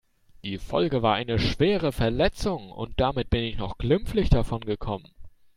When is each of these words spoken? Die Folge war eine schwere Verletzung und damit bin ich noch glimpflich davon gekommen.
Die 0.43 0.57
Folge 0.57 1.03
war 1.03 1.13
eine 1.13 1.37
schwere 1.37 1.91
Verletzung 1.91 2.71
und 2.71 2.99
damit 2.99 3.29
bin 3.29 3.43
ich 3.43 3.57
noch 3.59 3.77
glimpflich 3.77 4.31
davon 4.31 4.61
gekommen. 4.61 5.11